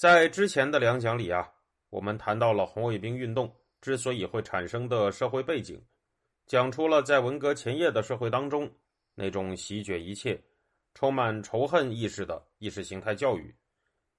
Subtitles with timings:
[0.00, 1.46] 在之前的两讲里啊，
[1.90, 5.78] 我们谈到了红卫兵运动之所以会产生的社会背景，
[6.46, 8.66] 讲出了在文革前夜的社会当中
[9.14, 10.42] 那种席卷一切、
[10.94, 13.54] 充满仇恨意识的意识形态教育，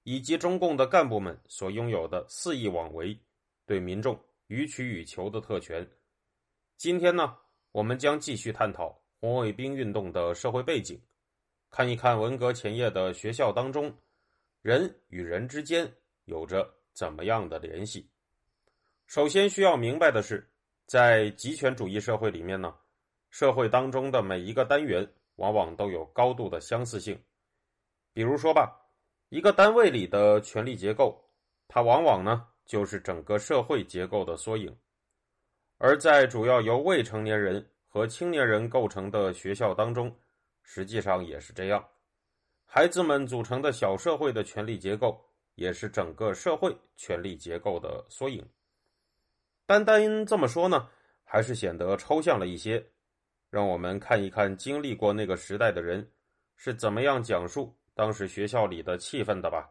[0.04, 3.18] 以及中共的干部们所拥有的肆意妄为、
[3.66, 5.84] 对民众予取予求的特权。
[6.76, 7.36] 今天呢，
[7.72, 10.96] 我们将继续探讨红卫兵运动的社会背景，
[11.72, 13.92] 看一看文革前夜的学校当中。
[14.62, 15.92] 人与人之间
[16.26, 18.08] 有着怎么样的联系？
[19.06, 20.48] 首先需要明白的是，
[20.86, 22.72] 在极权主义社会里面呢，
[23.28, 27.20] 社会当中的每一个单元往往都有高度的相似性。
[28.12, 28.72] 比如说吧，
[29.30, 31.20] 一个单位里的权力结构，
[31.66, 34.72] 它往往呢就是整个社会结构的缩影。
[35.78, 40.16] 而在主要由未成年人和青年人构成的学校当中，
[40.62, 41.84] 实际上也是这样。
[42.74, 45.22] 孩子们组成的小社会的权力结构，
[45.56, 48.42] 也是整个社会权力结构的缩影。
[49.66, 50.88] 单单这么说呢，
[51.22, 52.82] 还是显得抽象了一些。
[53.50, 56.10] 让我们看一看经历过那个时代的人
[56.56, 59.70] 是怎么样讲述当时学校里的气氛的吧。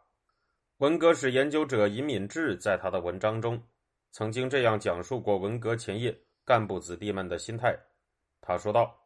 [0.78, 3.60] 文革史研究者尹敏智在他的文章中，
[4.12, 7.76] 曾经这样讲述过文革前夜干部子弟们的心态。
[8.42, 9.01] 他说道。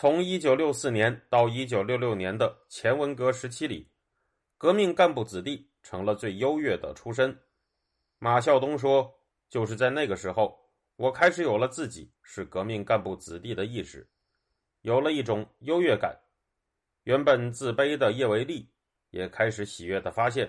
[0.00, 3.90] 从一九六四年到一九六六年的前文革时期里，
[4.56, 7.36] 革命干部子弟成了最优越的出身。
[8.20, 9.12] 马孝东说
[9.50, 10.56] ：“就是在那个时候，
[10.94, 14.08] 我开始有了自己是革命干部子弟的意识，
[14.82, 16.16] 有了一种优越感。
[17.02, 18.70] 原本自卑的叶维利
[19.10, 20.48] 也开始喜悦的发现，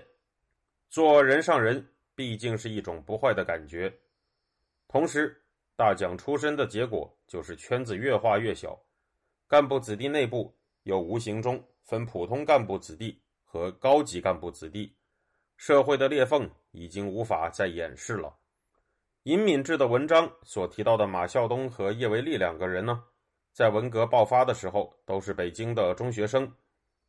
[0.92, 3.92] 做人上人毕竟是一种不坏的感觉。
[4.88, 5.44] 同时，
[5.76, 8.80] 大奖出身的结果就是圈子越画越小。”
[9.50, 14.96] 干部子弟内部又无形中分普通干部子弟和高级干部子弟，
[15.58, 18.32] 社会的裂缝已经无法再掩饰了。
[19.24, 23.04] 尹敏智的文章所提到的马孝东和叶维利两个人呢，
[23.52, 26.54] 在文革爆发的时候都是北京的中学生，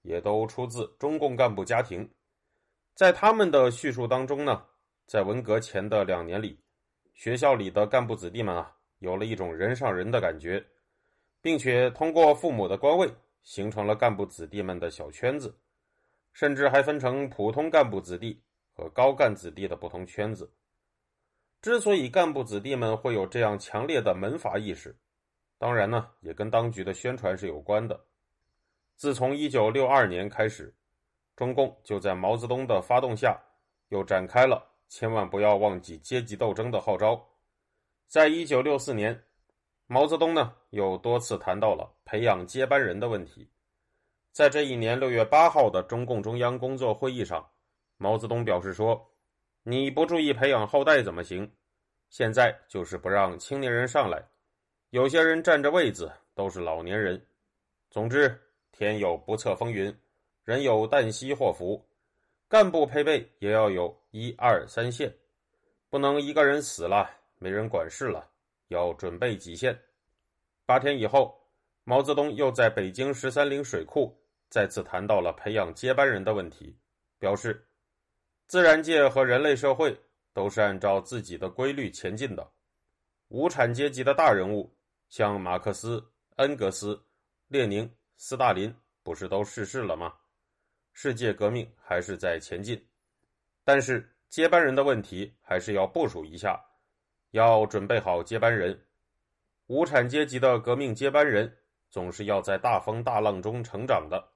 [0.00, 2.10] 也都出自中共干部家庭。
[2.94, 4.64] 在他们的叙述当中呢，
[5.04, 6.58] 在文革前的两年里，
[7.12, 10.64] 学校里的干部子弟们啊，有了一种人上人的感觉。
[11.42, 13.10] 并且通过父母的官位，
[13.42, 15.58] 形成了干部子弟们的小圈子，
[16.34, 18.42] 甚至还分成普通干部子弟
[18.74, 20.52] 和高干子弟的不同圈子。
[21.62, 24.94] 之所以干部子弟们会有这样强烈的门阀意识，
[25.56, 27.98] 当然呢，也跟当局的宣传是有关的。
[28.96, 30.74] 自从一九六二年开始，
[31.34, 33.40] 中共就在毛泽东的发动下，
[33.88, 37.26] 又展开了“千万不要忘记阶级斗争”的号召。
[38.06, 39.18] 在一九六四年。
[39.92, 43.50] 毛泽东呢，又多次谈到了培养接班人的问题。
[44.30, 47.44] 在这一年六月八号的中共中央工作会议上，
[47.96, 49.04] 毛泽东表示说
[49.64, 51.52] ：“你不注意培养后代怎么行？
[52.08, 54.24] 现在就是不让青年人上来，
[54.90, 57.20] 有些人占着位子都是老年人。
[57.90, 58.40] 总之，
[58.70, 59.92] 天有不测风云，
[60.44, 61.84] 人有旦夕祸福，
[62.48, 65.12] 干部配备也要有一二三线，
[65.88, 68.24] 不能一个人死了没人管事了。”
[68.70, 69.78] 要准备极限。
[70.64, 71.38] 八天以后，
[71.84, 74.16] 毛泽东又在北京十三陵水库
[74.48, 76.76] 再次谈到了培养接班人的问题，
[77.18, 77.68] 表示，
[78.46, 79.96] 自然界和人类社会
[80.32, 82.48] 都是按照自己的规律前进的。
[83.28, 84.72] 无产阶级的大人物，
[85.08, 86.04] 像马克思、
[86.36, 87.00] 恩格斯、
[87.48, 88.72] 列宁、斯大林，
[89.02, 90.14] 不是都逝世了吗？
[90.92, 92.80] 世界革命还是在前进，
[93.64, 96.60] 但是接班人的问题还是要部署一下。
[97.32, 98.78] 要准备好接班人，
[99.66, 101.56] 无产阶级的革命接班人
[101.88, 104.28] 总是要在大风大浪中成长的。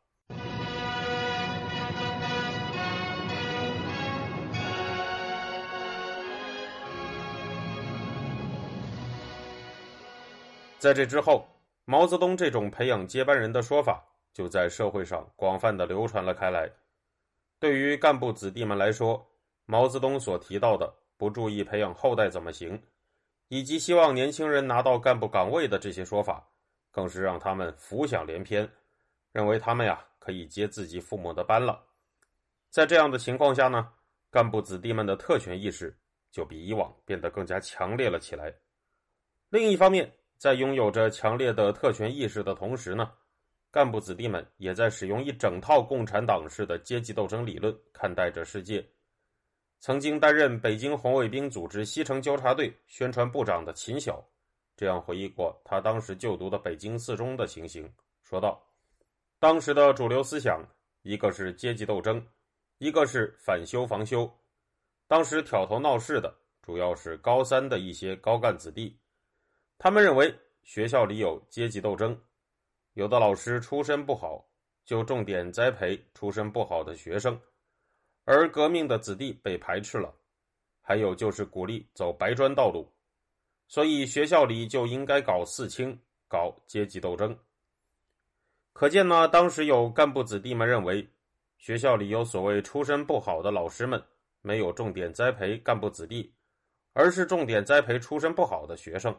[10.79, 11.49] 在这之后，
[11.85, 16.70] 毛泽东这种培养接班人的说法就在社会上广泛的流传了开来。
[17.58, 19.26] 对于干部子弟们来说，
[19.64, 21.04] 毛泽东所提到的。
[21.16, 22.81] 不注意培养后代怎么行？
[23.49, 26.49] 以及希望年轻人拿到干部岗位的这些说法，
[26.90, 28.69] 更是让他们浮想联翩，
[29.32, 31.84] 认为他们呀可以接自己父母的班了。
[32.70, 33.88] 在这样的情况下呢，
[34.31, 35.96] 干部子弟们的特权意识
[36.32, 38.52] 就比以往变得更加强烈了起来。
[39.50, 43.12] 另一方面，在拥有着强烈的特权意识的同时呢，
[43.70, 48.84] 干部子弟们也在使用一整套共产党式的阶级斗争理论看待着世界。
[49.85, 54.27] 曾经担任北京红卫兵组织西城纠察队宣传部长的秦晓，
[54.75, 57.87] 这样回忆过他当时就读的北京四中的情形，
[58.23, 58.67] 说道
[59.39, 60.67] ：“当时的主流思想，
[61.03, 62.27] 一个是阶级斗争，
[62.79, 64.27] 一个是反修防修。
[65.07, 68.99] 当时挑头闹事的主要是高三的一些高干子弟，
[69.77, 72.19] 他们认为学校里有阶级斗争，
[72.95, 74.49] 有的老师出身不好，
[74.83, 77.39] 就重点栽培出身不好的学生。”
[78.25, 80.15] 而革命的子弟被排斥了，
[80.81, 82.91] 还有就是鼓励走白砖道路，
[83.69, 87.38] 所以学校里就应该搞四清，搞阶级斗争。
[88.73, 91.06] 可见呢，当时有干部子弟们认为，
[91.59, 94.03] 学校里有所谓出身不好的老师们，
[94.41, 96.32] 没有重点栽培干部子弟，
[96.93, 99.15] 而是重点栽培出身不好的学生，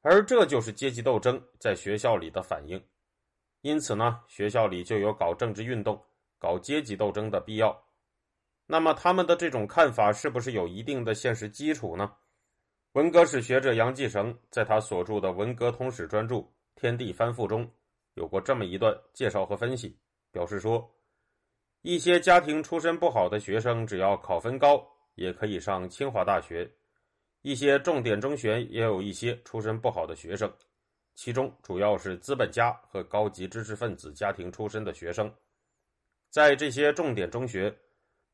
[0.00, 2.82] 而这就是阶级斗争在学校里的反应。
[3.60, 6.00] 因此呢，学校里就有搞政治运动、
[6.38, 7.78] 搞阶级斗争的必要。
[8.72, 12.10] 那么他们的这种看法是不是有一定的现实基础呢？
[12.92, 16.36] 文革史学者杨继绳在他所著的《文革通史专著·
[16.74, 17.70] 天地翻覆》中
[18.14, 19.94] 有过这么一段介绍和分析，
[20.30, 20.90] 表示说，
[21.82, 24.82] 一些家庭出身不好的学生，只要考分高，
[25.16, 26.66] 也可以上清华大学；
[27.42, 30.50] 一些重点中学也有一些出身不好的学生，
[31.14, 35.30] 其中主要是资本家和高级知识分子家庭出身的学生，
[36.30, 37.70] 在这些重点中学。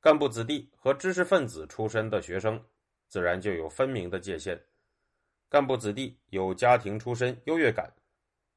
[0.00, 2.64] 干部子弟和知识分子出身的学生，
[3.08, 4.58] 自然就有分明的界限。
[5.48, 7.92] 干部子弟有家庭出身优越感，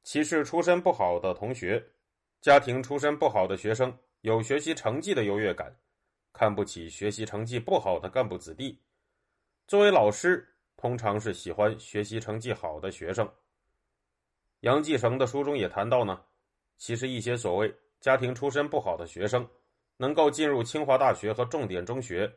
[0.04, 1.82] 歧视出身不好的同学；
[2.40, 5.76] 家庭出身不好的学生有学习成绩的优越感，
[6.32, 8.80] 看不起学习成绩不好的干部子弟。
[9.66, 13.28] 作为老师，通常是喜欢学习成绩好的学生。
[14.60, 16.24] 杨继绳的书中也谈到呢，
[16.78, 19.44] 其实一些所谓家庭出身不好的学生。
[20.02, 22.28] 能够进入清华大学和重点中学，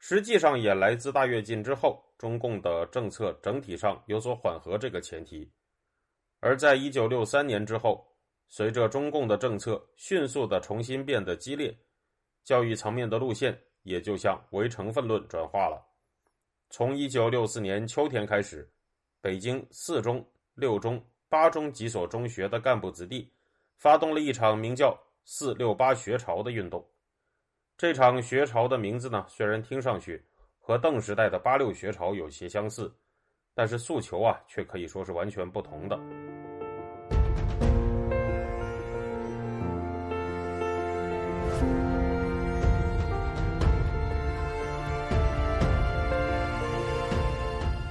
[0.00, 5.48] 实际上也来自大跃进之后中共的政策整体上有所缓和这个前提。
[6.40, 8.04] 而在一九六三年之后，
[8.48, 11.72] 随着中共的政策迅速的重新变得激烈，
[12.42, 15.80] 教育层面的路线也就向唯成分论转化了。
[16.70, 18.68] 从一九六四年秋天开始，
[19.20, 23.32] 北京四中、六中、八中几所中学的干部子弟
[23.76, 26.84] 发动了一场名叫“四六八学潮”的运动。
[27.78, 30.24] 这场学潮的名字呢，虽然听上去
[30.58, 32.90] 和邓时代的八六学潮有些相似，
[33.54, 35.98] 但是诉求啊，却可以说是完全不同的。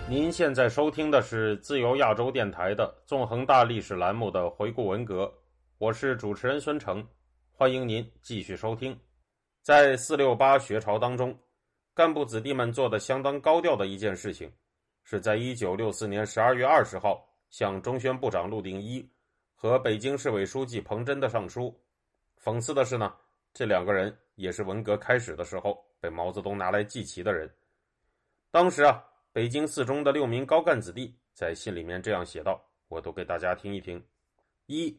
[0.10, 5.32] 您现在收听的是自由亚洲电台的《纵横大历史》栏目的回顾文革，
[5.78, 7.08] 我是主持人孙成，
[7.52, 9.00] 欢迎您继续收听。
[9.66, 11.36] 在四六八学潮当中，
[11.96, 14.48] 干部子弟们做的相当高调的一件事情，
[15.04, 19.04] 是在一九六四年十二月二十号向中宣部长陆定一
[19.56, 21.76] 和北京市委书记彭真的上书。
[22.40, 23.12] 讽刺的是呢，
[23.56, 27.52] 这两个人也是文革开始的时候被毛泽东拿来祭旗的人。
[28.52, 34.00] 当时啊，北京四中的六名高干子弟在信里面这样写道：“我都给大家听一听。
[34.68, 34.96] 一，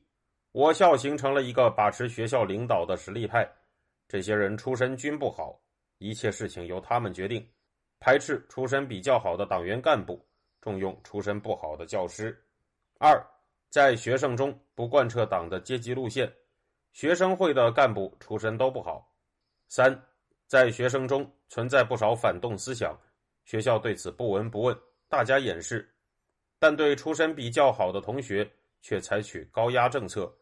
[0.51, 3.49] 我校形成了一个把持学校领导的实力派。”
[4.09, 5.61] 这些人出身均不好，
[5.99, 7.47] 一切事情由他们决定，
[7.99, 10.25] 排斥出身比较好的党员干部，
[10.61, 12.37] 重用出身不好的教师。
[12.99, 13.21] 二，
[13.69, 16.33] 在学生中不贯彻党的阶级路线，
[16.93, 19.13] 学生会的干部出身都不好。
[19.69, 20.01] 三，
[20.47, 22.97] 在学生中存在不少反动思想，
[23.45, 25.93] 学校对此不闻不问，大家掩饰，
[26.59, 28.49] 但对出身比较好的同学
[28.81, 30.33] 却采取高压政策，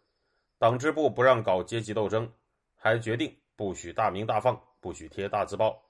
[0.58, 2.30] 党支部不让搞阶级斗争，
[2.76, 3.34] 还决定。
[3.56, 5.80] 不许大鸣大放，不许贴大字报。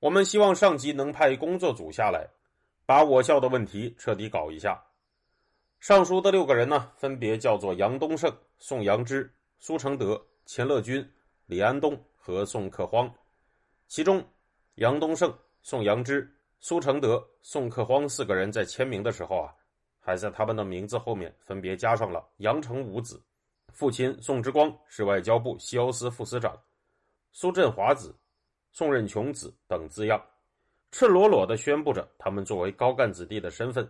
[0.00, 2.28] 我们希望上级能派工作组下来，
[2.84, 4.84] 把我校的问题彻底搞一下。
[5.80, 11.06] 上书的六个人呢，分别叫做杨东胜、宋扬之、苏承德、钱乐军、
[11.46, 13.10] 李安东和宋克荒。
[13.86, 14.22] 其中，
[14.74, 19.54] 杨东胜、宋扬之、苏承德、宋克荒四个人在签名的时候啊，
[20.00, 23.22] 还在他们的名字后面分别加上了“杨成五子”。
[23.72, 26.58] 父亲宋之光是外交部西欧司副司长。
[27.36, 28.14] 苏振华子、
[28.70, 30.24] 宋任穷子等字样，
[30.92, 33.86] 赤裸裸地宣布着他们作为高干子弟的身份。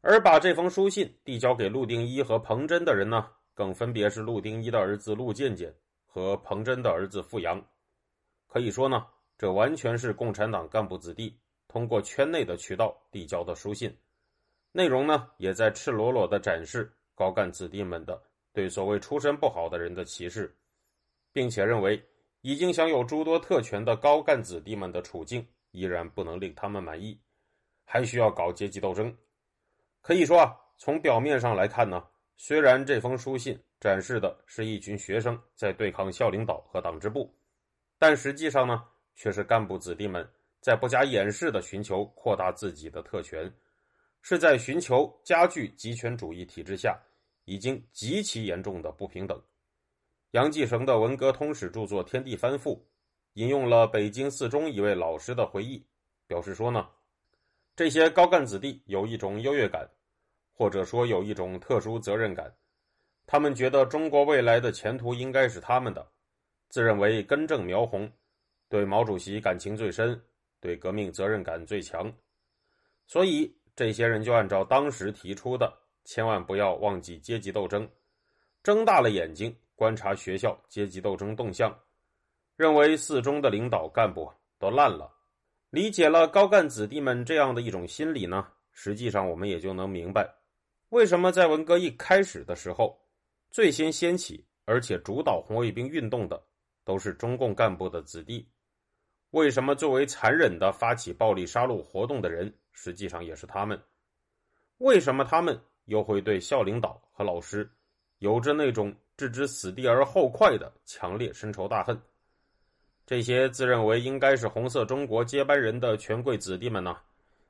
[0.00, 5.72] 而把这封书信递交给陆定一和彭真的人呢，更分别是陆定一的儿子陆健健
[6.04, 7.64] 和彭真的儿子傅阳。
[8.48, 9.06] 可以说呢，
[9.38, 11.38] 这完全是共产党干部子弟
[11.68, 13.96] 通过圈内的渠道递交的书信，
[14.72, 18.20] 内容呢也在赤裸裸的展示高干子弟们的
[18.52, 20.52] 对所谓出身不好的人的歧视，
[21.32, 22.02] 并且认为
[22.40, 27.20] 已经享有诸多特权的高干子弟们的处境依然不能令他们满意，
[27.84, 29.16] 还需要搞阶级斗争。
[30.00, 32.04] 可以说啊，从表面上来看呢，
[32.36, 37.34] 虽然这封书信展示的是一群学生在对抗校领导和党支部，
[37.98, 38.84] 但实际上呢。
[39.16, 40.26] 却是干部子弟们
[40.62, 43.52] 在不加掩饰的寻求扩大自己的特权，
[44.22, 46.98] 是在寻求加剧集权主义体制下
[47.44, 49.38] 已经极其严重的不平等。
[50.32, 52.76] 杨继绳的文革通史著作《天地翻覆》
[53.32, 55.84] 引用了北京四中一位老师的回忆，
[56.28, 56.88] 表示说呢，
[57.74, 59.90] 这些高干子弟有一种优越感，
[60.52, 62.54] 或者说有一种特殊责任感，
[63.26, 66.08] 他们觉得中国未来的前途应该是他们的，
[66.68, 68.08] 自认为根正苗红。
[68.68, 70.22] 对毛主席感情最深，
[70.60, 72.12] 对革命责任感最强，
[73.08, 77.90] 所以这些人就按照当时提出的，千万不要忘记阶级斗争，
[78.62, 81.74] 睁大了眼睛观察学校阶级斗争动向，
[82.54, 85.10] 认为四中的领导干部都烂了。
[85.70, 90.30] 理解了高干子弟们这样的一种心理呢，实际上我们也就能明白，
[90.90, 92.94] 为什么在文革一开始的时候，
[93.50, 96.44] 最先掀起而且主导红卫兵运动的
[96.84, 98.46] 都是中共干部的子弟。
[99.30, 103.82] 为什么作为残忍的发起暴力杀戮活动的人，实际上也是他们？
[104.76, 107.66] 为什么他们又会对校领导和老师
[108.18, 112.00] 有着那种置之死地而后快的强烈深仇大恨？
[113.04, 116.96] 这些自认为应该是红色中国接班人的权贵子弟们呢？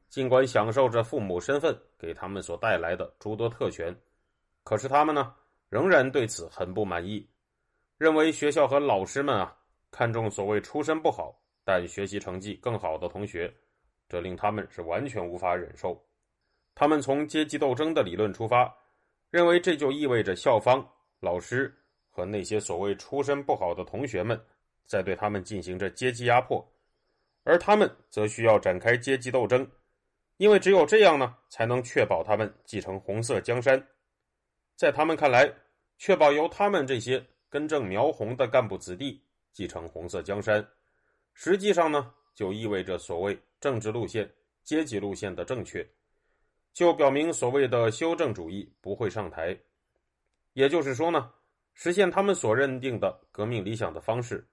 [0.09, 3.97] 尽管享受着父母身份给他们所带来的诸多特权，
[4.65, 5.33] 可是他们呢，
[5.69, 7.25] 仍然对此很不满意，
[7.99, 9.57] 认为学校和老师们啊，
[9.93, 11.37] 看重所谓出身不好。
[11.63, 13.55] 但学习成绩更好的同学，
[14.09, 16.03] 这令他们是完全无法忍受。
[16.75, 18.75] 他们从阶级斗争的理论出发，
[19.31, 20.85] 认为这就意味着校方、
[21.21, 21.73] 老师
[22.09, 24.39] 和那些所谓出身不好的同学们
[24.87, 26.67] 在对他们进行着阶级压迫，
[27.45, 29.71] 而他们则需要展开阶级斗争，
[30.39, 33.87] 因为只有这样呢，才能确保他们继承红色江山。
[34.77, 35.53] 在他们看来，
[35.99, 39.23] 确保由他们这些根正苗红的干部子弟
[39.53, 40.67] 继承红色江山。
[41.35, 44.29] 实际上呢，就意味着所谓政治路线、
[44.65, 45.87] 阶级路线的正确，
[46.73, 49.57] 就表明所谓的修正主义不会上台。
[50.55, 51.31] 也就是说呢，
[51.75, 54.47] 实现他们所认定的革命理想的方式，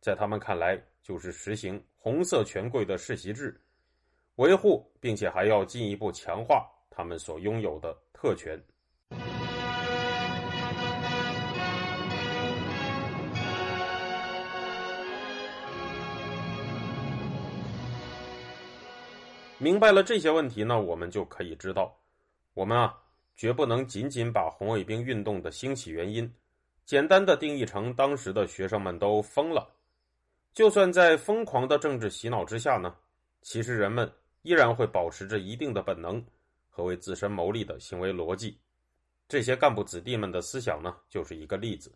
[0.00, 3.60] 在他们看来就是实行红色权贵的世袭制，
[4.36, 8.60] 维护并且还要进一步强化他们所拥有的特权。
[19.58, 21.94] 明白了这些问题呢，我们就可以知道，
[22.54, 22.98] 我们啊，
[23.36, 26.32] 绝不能仅仅把红卫兵运动的兴起原因，
[26.84, 29.68] 简单的定义成当时的学生们都疯了。
[30.52, 32.94] 就算在疯狂的政治洗脑之下呢，
[33.40, 34.10] 其实人们
[34.42, 36.24] 依然会保持着一定的本能
[36.68, 38.58] 和为自身谋利的行为逻辑。
[39.28, 41.90] 这些干部子弟们的思想呢，就是一个例子。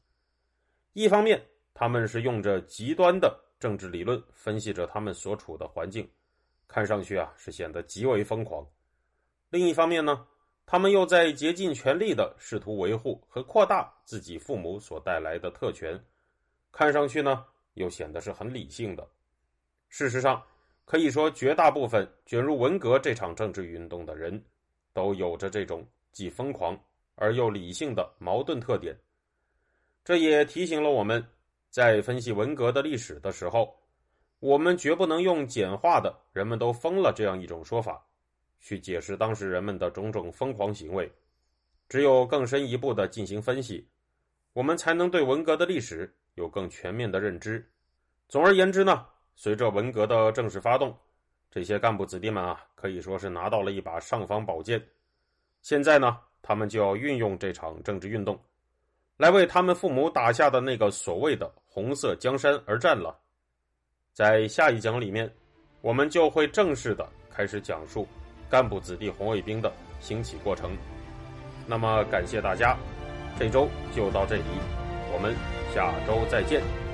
[0.95, 6.09] 一方面，他们是用着极端的政治理论分析着他们所处的环境。
[6.69, 8.67] 看上去啊是显得极为疯狂，
[9.51, 10.27] 另一方面呢，
[10.67, 15.99] 他们又在竭尽全力的试图维护和扩大自己父母所带来的特权，
[16.73, 19.09] 看上去呢又显得是很理性的。
[19.89, 20.43] 事实上，
[20.85, 24.45] 可以说绝大部分卷入文革这场政治运动的人，
[24.93, 26.79] 都有着这种既疯狂
[27.15, 28.95] 而又理性的矛盾特点。
[30.05, 31.25] 这也提醒了我们，
[31.71, 33.75] 在分析文革的历史的时候。
[34.39, 38.07] 我们绝不能用简化的“人们都疯了”这样一种说法，
[38.61, 41.11] 去解释当时人们的种种疯狂行为。
[41.89, 43.89] 只有更深一步的进行分析，
[44.53, 47.65] 我们才能对文革的历史有更全面的认知。
[48.29, 50.97] 总而言之呢，随着文革的正式发动，
[51.49, 54.85] 这些干部子弟们啊，可以说是拿到了一把尚方宝剑。
[55.63, 58.37] 现在呢，他们就要运用这场政治运动，
[59.17, 63.17] 来为他们父母打下的那个所谓的红色江山而战了。
[64.13, 65.33] 在下一讲里面，
[65.83, 68.09] 我们就会正式的开始讲述
[68.49, 70.71] 干部子弟红卫兵的兴起过程。
[71.67, 72.77] 那么，感谢大家，
[73.39, 74.43] 这周就到这里，
[75.13, 75.35] 我们
[75.75, 76.86] 下周再见。